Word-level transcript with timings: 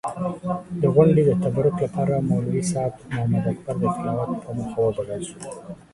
د 0.81 0.83
غونډې 0.93 1.21
د 1.25 1.31
تبرک 1.43 1.75
لپاره 1.85 2.25
مولوي 2.29 2.61
صېب 2.71 2.93
محمداکبر 3.13 3.75
د 3.79 3.83
تلاوت 3.95 4.29
پۀ 4.41 4.49
موخه 4.57 4.79
وبلل 4.83 5.21
شو. 5.29 5.39